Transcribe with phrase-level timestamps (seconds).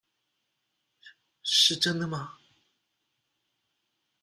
[1.43, 2.39] 是真的嗎？